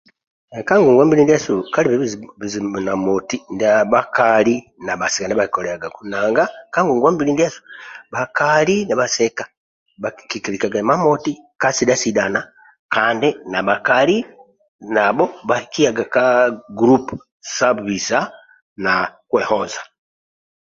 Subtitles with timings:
[0.67, 1.97] Ka ngongwa mbili ndiasu kalibe
[2.41, 6.43] bizibu na moti ndia bhakali na bhasika ndia bhakikoliliagaku nanga
[8.13, 9.43] bhakali na bhasika
[10.29, 12.41] kikilikaga imamoti ka sidha sidhana
[12.93, 14.17] kandi na bhakali
[14.93, 16.25] nabho bhakiyaga ka
[16.77, 17.15] gulupu
[17.53, 18.19] sa bisa
[18.83, 18.93] na
[19.29, 19.81] kwehoza